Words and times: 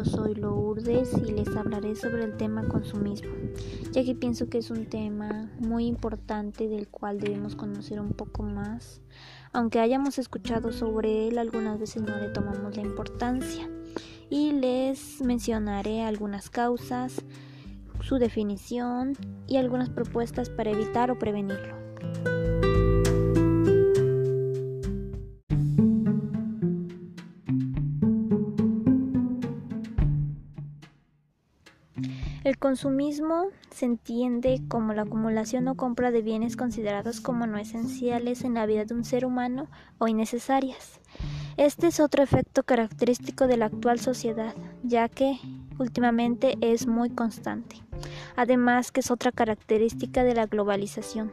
yo 0.00 0.10
soy 0.10 0.34
Lourdes 0.34 1.12
y 1.12 1.32
les 1.32 1.54
hablaré 1.56 1.94
sobre 1.94 2.24
el 2.24 2.36
tema 2.36 2.66
consumismo, 2.66 3.32
ya 3.92 4.02
que 4.02 4.14
pienso 4.14 4.48
que 4.48 4.58
es 4.58 4.70
un 4.70 4.86
tema 4.86 5.50
muy 5.58 5.86
importante 5.86 6.68
del 6.68 6.88
cual 6.88 7.20
debemos 7.20 7.54
conocer 7.54 8.00
un 8.00 8.12
poco 8.12 8.42
más. 8.42 9.02
Aunque 9.52 9.78
hayamos 9.78 10.18
escuchado 10.18 10.72
sobre 10.72 11.28
él, 11.28 11.38
algunas 11.38 11.78
veces 11.78 12.02
no 12.02 12.16
le 12.16 12.28
tomamos 12.28 12.76
la 12.76 12.82
importancia. 12.82 13.68
Y 14.30 14.52
les 14.52 15.20
mencionaré 15.20 16.02
algunas 16.02 16.48
causas, 16.48 17.22
su 18.00 18.16
definición 18.16 19.16
y 19.48 19.56
algunas 19.56 19.90
propuestas 19.90 20.48
para 20.48 20.70
evitar 20.70 21.10
o 21.10 21.18
prevenirlo. 21.18 22.39
El 32.50 32.58
consumismo 32.58 33.44
se 33.70 33.86
entiende 33.86 34.60
como 34.66 34.92
la 34.92 35.02
acumulación 35.02 35.68
o 35.68 35.76
compra 35.76 36.10
de 36.10 36.20
bienes 36.20 36.56
considerados 36.56 37.20
como 37.20 37.46
no 37.46 37.58
esenciales 37.58 38.42
en 38.42 38.54
la 38.54 38.66
vida 38.66 38.84
de 38.84 38.92
un 38.92 39.04
ser 39.04 39.24
humano 39.24 39.68
o 39.98 40.08
innecesarias. 40.08 40.98
Este 41.56 41.86
es 41.86 42.00
otro 42.00 42.24
efecto 42.24 42.64
característico 42.64 43.46
de 43.46 43.56
la 43.56 43.66
actual 43.66 44.00
sociedad, 44.00 44.52
ya 44.82 45.08
que 45.08 45.38
últimamente 45.78 46.58
es 46.60 46.88
muy 46.88 47.10
constante. 47.10 47.76
Además 48.34 48.90
que 48.90 48.98
es 48.98 49.12
otra 49.12 49.30
característica 49.30 50.24
de 50.24 50.34
la 50.34 50.46
globalización. 50.46 51.30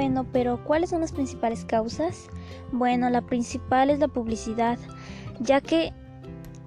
Bueno, 0.00 0.24
pero 0.32 0.64
¿cuáles 0.64 0.88
son 0.88 1.02
las 1.02 1.12
principales 1.12 1.66
causas? 1.66 2.30
Bueno, 2.72 3.10
la 3.10 3.20
principal 3.20 3.90
es 3.90 3.98
la 3.98 4.08
publicidad, 4.08 4.78
ya 5.40 5.60
que 5.60 5.92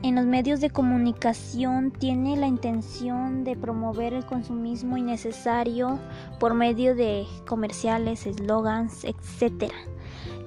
en 0.04 0.14
los 0.14 0.26
medios 0.28 0.62
de 0.62 0.70
comunicación 0.70 1.90
tiene 1.90 2.38
la 2.38 2.46
intención 2.46 3.44
de 3.44 3.56
promover 3.56 4.14
el 4.14 4.24
consumismo 4.24 4.98
innecesario 4.98 5.98
por 6.40 6.54
medio 6.54 6.94
de 6.94 7.26
comerciales, 7.48 8.28
eslogans, 8.28 9.04
etc., 9.04 9.72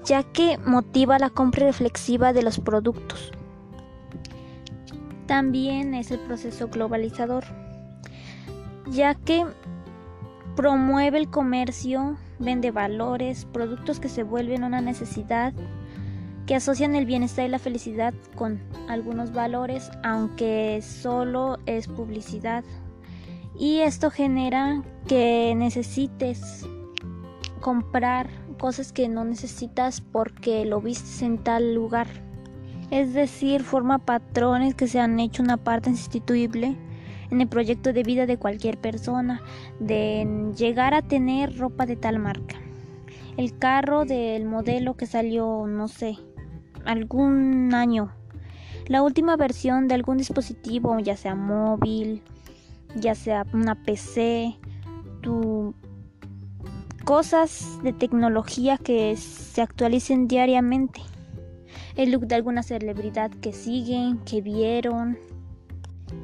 ya 0.05 0.23
que 0.23 0.57
motiva 0.59 1.19
la 1.19 1.31
compra 1.31 1.67
reflexiva 1.67 2.33
de 2.33 2.45
los 2.45 2.61
productos. 2.61 3.33
También 5.27 5.93
es 5.93 6.13
el 6.13 6.21
proceso 6.21 6.69
globalizador, 6.69 7.43
ya 8.87 9.17
que 9.17 9.45
promueve 10.55 11.19
el 11.19 11.29
comercio 11.29 12.17
vende 12.39 12.71
valores, 12.71 13.47
productos 13.47 14.01
que 14.01 14.09
se 14.09 14.23
vuelven 14.23 14.65
una 14.65 14.81
necesidad, 14.81 15.53
que 16.47 16.55
asocian 16.55 16.95
el 16.95 17.07
bienestar 17.07 17.47
y 17.47 17.49
la 17.49 17.59
felicidad 17.59 18.15
con 18.37 18.61
algunos 18.89 19.33
valores, 19.33 19.91
aunque 20.05 20.81
solo 20.83 21.59
es 21.67 21.89
publicidad. 21.89 22.65
Y 23.59 23.79
esto 23.79 24.11
genera 24.11 24.83
que 25.09 25.55
necesites 25.57 26.67
comprar 27.61 28.29
cosas 28.59 28.93
que 28.93 29.09
no 29.09 29.25
necesitas 29.25 30.01
porque 30.01 30.65
lo 30.65 30.81
vistes 30.81 31.23
en 31.23 31.39
tal 31.39 31.75
lugar. 31.75 32.07
Es 32.91 33.13
decir, 33.15 33.65
forma 33.65 33.99
patrones 33.99 34.75
que 34.75 34.87
se 34.87 35.01
han 35.01 35.19
hecho 35.19 35.43
una 35.43 35.57
parte 35.57 35.91
insustituible 35.91 36.77
en 37.31 37.41
el 37.41 37.49
proyecto 37.49 37.93
de 37.93 38.03
vida 38.03 38.27
de 38.27 38.39
cualquier 38.39 38.79
persona, 38.79 39.43
de 39.81 40.53
llegar 40.57 40.95
a 40.95 41.03
tener 41.03 41.59
ropa 41.59 41.87
de 41.87 41.97
tal 41.97 42.19
marca. 42.19 42.57
El 43.37 43.59
carro 43.59 44.05
del 44.05 44.47
modelo 44.47 44.95
que 44.95 45.07
salió, 45.07 45.67
no 45.67 45.89
sé, 45.89 46.17
algún 46.85 47.75
año. 47.75 48.13
La 48.87 49.03
última 49.03 49.37
versión 49.37 49.89
de 49.89 49.95
algún 49.95 50.17
dispositivo, 50.17 50.99
ya 51.01 51.17
sea 51.17 51.35
móvil, 51.35 52.23
ya 52.95 53.15
sea 53.15 53.45
una 53.53 53.75
PC, 53.75 54.57
tu 55.21 55.75
cosas 57.05 57.79
de 57.85 57.93
tecnología 57.93 58.79
que 58.79 59.17
se 59.17 59.63
actualicen 59.63 60.29
diariamente. 60.29 61.01
El 61.95 62.11
look 62.11 62.27
de 62.27 62.35
alguna 62.35 62.63
celebridad 62.63 63.31
que 63.31 63.53
siguen, 63.53 64.19
que 64.19 64.41
vieron, 64.41 65.19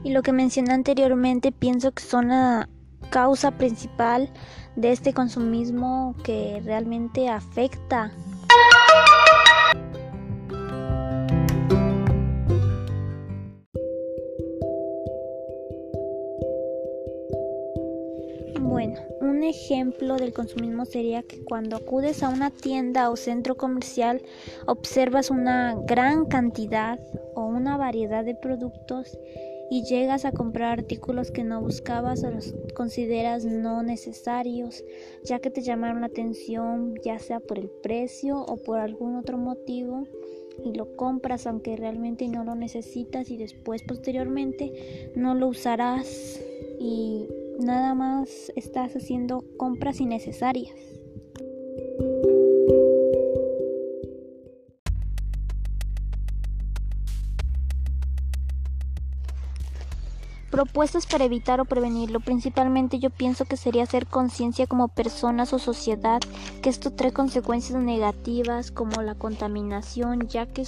y 0.04 0.10
lo 0.10 0.22
que 0.22 0.32
mencioné 0.32 0.72
anteriormente 0.72 1.52
pienso 1.52 1.92
que 1.92 2.02
son 2.02 2.28
la 2.28 2.68
causa 3.10 3.52
principal 3.52 4.30
de 4.76 4.92
este 4.92 5.12
consumismo 5.12 6.14
que 6.24 6.60
realmente 6.64 7.28
afecta. 7.28 8.12
Bueno, 18.60 18.98
un 19.20 19.42
ejemplo 19.42 20.16
del 20.16 20.32
consumismo 20.32 20.86
sería 20.86 21.22
que 21.22 21.44
cuando 21.44 21.76
acudes 21.76 22.22
a 22.22 22.30
una 22.30 22.50
tienda 22.50 23.10
o 23.10 23.16
centro 23.16 23.56
comercial 23.56 24.22
observas 24.66 25.30
una 25.30 25.76
gran 25.86 26.24
cantidad 26.24 26.98
o 27.34 27.44
una 27.44 27.76
variedad 27.76 28.24
de 28.24 28.34
productos 28.34 29.18
y 29.72 29.84
llegas 29.84 30.26
a 30.26 30.32
comprar 30.32 30.80
artículos 30.80 31.30
que 31.30 31.44
no 31.44 31.62
buscabas 31.62 32.22
o 32.24 32.30
los 32.30 32.54
consideras 32.74 33.46
no 33.46 33.82
necesarios, 33.82 34.84
ya 35.24 35.38
que 35.38 35.50
te 35.50 35.62
llamaron 35.62 36.02
la 36.02 36.08
atención, 36.08 36.94
ya 37.02 37.18
sea 37.18 37.40
por 37.40 37.58
el 37.58 37.70
precio 37.70 38.38
o 38.38 38.58
por 38.58 38.80
algún 38.80 39.16
otro 39.16 39.38
motivo, 39.38 40.06
y 40.62 40.74
lo 40.74 40.94
compras 40.94 41.46
aunque 41.46 41.76
realmente 41.76 42.28
no 42.28 42.44
lo 42.44 42.54
necesitas 42.54 43.30
y 43.30 43.38
después 43.38 43.82
posteriormente 43.82 45.10
no 45.16 45.34
lo 45.34 45.48
usarás 45.48 46.38
y 46.78 47.26
nada 47.58 47.94
más 47.94 48.52
estás 48.54 48.94
haciendo 48.94 49.42
compras 49.56 50.02
innecesarias. 50.02 51.01
Propuestas 60.52 61.06
para 61.06 61.24
evitar 61.24 61.62
o 61.62 61.64
prevenirlo. 61.64 62.20
Principalmente 62.20 62.98
yo 62.98 63.08
pienso 63.08 63.46
que 63.46 63.56
sería 63.56 63.84
hacer 63.84 64.06
conciencia 64.06 64.66
como 64.66 64.88
personas 64.88 65.54
o 65.54 65.58
sociedad 65.58 66.20
que 66.60 66.68
esto 66.68 66.92
trae 66.92 67.10
consecuencias 67.10 67.82
negativas 67.82 68.70
como 68.70 69.00
la 69.00 69.14
contaminación, 69.14 70.28
ya 70.28 70.44
que 70.44 70.64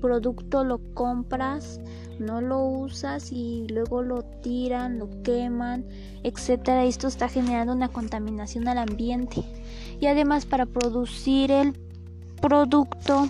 producto 0.00 0.64
lo 0.64 0.80
compras, 0.94 1.78
no 2.18 2.40
lo 2.40 2.64
usas 2.64 3.30
y 3.30 3.68
luego 3.68 4.02
lo 4.02 4.24
tiran, 4.24 4.98
lo 4.98 5.08
queman, 5.22 5.86
etcétera. 6.24 6.84
Esto 6.84 7.06
está 7.06 7.28
generando 7.28 7.72
una 7.72 7.88
contaminación 7.88 8.66
al 8.66 8.78
ambiente. 8.78 9.44
Y 10.00 10.06
además 10.06 10.44
para 10.44 10.66
producir 10.66 11.52
el 11.52 11.78
producto 12.40 13.28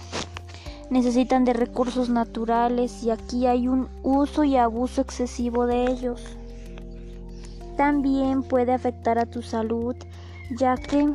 necesitan 0.90 1.44
de 1.44 1.52
recursos 1.52 2.10
naturales 2.10 3.02
y 3.04 3.10
aquí 3.10 3.46
hay 3.46 3.68
un 3.68 3.88
uso 4.02 4.44
y 4.44 4.56
abuso 4.56 5.00
excesivo 5.00 5.66
de 5.66 5.84
ellos. 5.84 6.22
También 7.76 8.42
puede 8.42 8.72
afectar 8.72 9.18
a 9.18 9.26
tu 9.26 9.40
salud 9.40 9.96
ya 10.58 10.76
que 10.76 11.08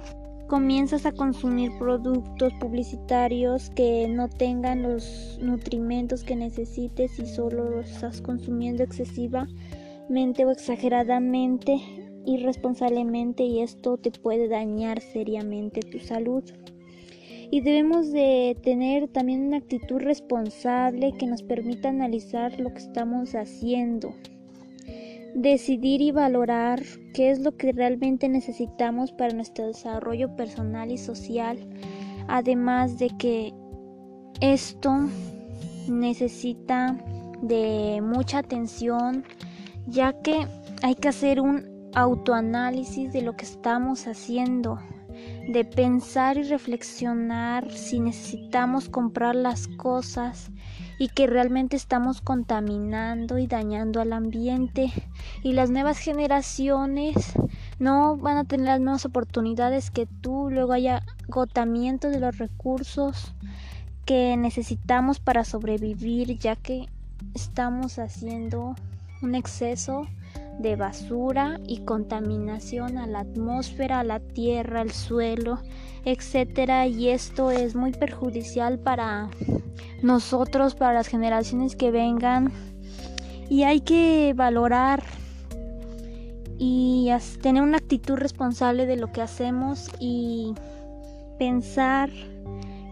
comienzas 0.47 1.05
a 1.05 1.11
consumir 1.11 1.71
productos 1.77 2.53
publicitarios 2.59 3.69
que 3.71 4.07
no 4.07 4.29
tengan 4.29 4.83
los 4.83 5.37
nutrimentos 5.41 6.23
que 6.23 6.35
necesites 6.35 7.19
y 7.19 7.25
solo 7.25 7.69
los 7.69 7.89
estás 7.89 8.21
consumiendo 8.21 8.83
excesivamente 8.83 10.45
o 10.45 10.51
exageradamente, 10.51 11.81
irresponsablemente 12.25 13.43
y 13.43 13.61
esto 13.61 13.97
te 13.97 14.11
puede 14.11 14.47
dañar 14.47 15.01
seriamente 15.01 15.81
tu 15.81 15.99
salud 15.99 16.43
y 17.51 17.61
debemos 17.61 18.11
de 18.11 18.57
tener 18.63 19.07
también 19.07 19.47
una 19.47 19.57
actitud 19.57 19.99
responsable 19.99 21.13
que 21.17 21.27
nos 21.27 21.43
permita 21.43 21.89
analizar 21.89 22.59
lo 22.59 22.73
que 22.73 22.79
estamos 22.79 23.35
haciendo, 23.35 24.13
decidir 25.35 26.01
y 26.01 26.11
valorar 26.11 26.81
qué 27.13 27.29
es 27.29 27.39
lo 27.39 27.55
que 27.55 27.71
realmente 27.71 28.29
necesitamos 28.29 29.11
para 29.11 29.33
nuestro 29.33 29.67
desarrollo 29.67 30.35
personal 30.35 30.91
y 30.91 30.97
social, 30.97 31.59
además 32.27 32.97
de 32.97 33.09
que 33.17 33.53
esto 34.41 34.91
necesita 35.87 36.97
de 37.41 38.01
mucha 38.01 38.39
atención 38.39 39.23
ya 39.87 40.13
que 40.21 40.47
hay 40.81 40.95
que 40.95 41.09
hacer 41.09 41.39
un 41.39 41.89
autoanálisis 41.93 43.13
de 43.13 43.21
lo 43.21 43.35
que 43.35 43.45
estamos 43.45 44.07
haciendo 44.07 44.79
de 45.47 45.63
pensar 45.63 46.37
y 46.37 46.43
reflexionar 46.43 47.71
si 47.71 47.99
necesitamos 47.99 48.89
comprar 48.89 49.35
las 49.35 49.67
cosas 49.67 50.49
y 50.97 51.09
que 51.09 51.27
realmente 51.27 51.75
estamos 51.75 52.21
contaminando 52.21 53.37
y 53.37 53.47
dañando 53.47 54.01
al 54.01 54.13
ambiente. 54.13 54.91
Y 55.43 55.53
las 55.53 55.69
nuevas 55.69 55.97
generaciones 55.97 57.33
no 57.79 58.17
van 58.17 58.37
a 58.37 58.45
tener 58.45 58.67
las 58.67 58.79
mismas 58.79 59.05
oportunidades 59.05 59.91
que 59.91 60.05
tú, 60.05 60.49
luego 60.49 60.73
hay 60.73 60.87
agotamiento 60.87 62.09
de 62.09 62.19
los 62.19 62.37
recursos 62.37 63.33
que 64.05 64.37
necesitamos 64.37 65.19
para 65.19 65.43
sobrevivir, 65.43 66.37
ya 66.37 66.55
que 66.55 66.87
estamos 67.33 67.99
haciendo 67.99 68.75
un 69.21 69.35
exceso 69.35 70.07
de 70.59 70.75
basura 70.75 71.59
y 71.67 71.79
contaminación 71.79 72.97
a 72.97 73.07
la 73.07 73.19
atmósfera, 73.19 73.99
a 73.99 74.03
la 74.03 74.19
tierra, 74.19 74.81
al 74.81 74.91
suelo, 74.91 75.59
etcétera, 76.05 76.87
y 76.87 77.09
esto 77.09 77.51
es 77.51 77.75
muy 77.75 77.91
perjudicial 77.91 78.79
para 78.79 79.29
nosotros, 80.01 80.75
para 80.75 80.93
las 80.93 81.07
generaciones 81.07 81.75
que 81.75 81.91
vengan. 81.91 82.51
Y 83.49 83.63
hay 83.63 83.81
que 83.81 84.33
valorar 84.35 85.03
y 86.57 87.09
tener 87.41 87.61
una 87.61 87.77
actitud 87.77 88.15
responsable 88.15 88.85
de 88.85 88.95
lo 88.95 89.11
que 89.11 89.21
hacemos 89.21 89.89
y 89.99 90.53
pensar 91.37 92.09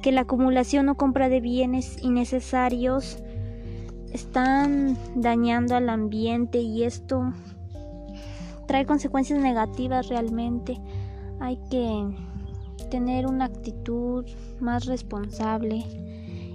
que 0.01 0.12
la 0.12 0.21
acumulación 0.21 0.89
o 0.89 0.95
compra 0.95 1.30
de 1.30 1.39
bienes 1.39 1.98
innecesarios 2.04 3.18
están 4.13 4.98
dañando 5.15 5.75
al 5.75 5.89
ambiente 5.89 6.60
y 6.60 6.83
esto 6.83 7.33
trae 8.68 8.86
consecuencias 8.86 9.39
negativas 9.39 10.07
realmente. 10.07 10.80
Hay 11.39 11.60
que 11.69 12.15
tener 12.89 13.25
una 13.25 13.45
actitud 13.45 14.25
más 14.60 14.86
responsable 14.86 15.83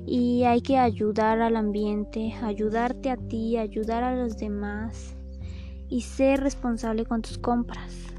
y 0.07 0.45
hay 0.45 0.63
que 0.63 0.79
ayudar 0.79 1.41
al 1.41 1.57
ambiente, 1.57 2.33
ayudarte 2.43 3.11
a 3.11 3.17
ti, 3.17 3.57
ayudar 3.57 4.05
a 4.05 4.15
los 4.15 4.39
demás 4.39 5.15
y 5.89 6.03
ser 6.03 6.41
responsable 6.41 7.05
con 7.05 7.23
tus 7.23 7.39
compras. 7.39 8.18